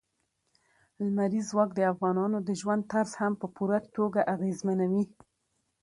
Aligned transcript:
لمریز 1.03 1.45
ځواک 1.51 1.69
د 1.75 1.79
افغانانو 1.93 2.37
د 2.47 2.49
ژوند 2.61 2.81
طرز 2.91 3.11
هم 3.21 3.33
په 3.41 3.47
پوره 3.55 3.79
توګه 3.95 4.19
اغېزمنوي. 4.35 5.03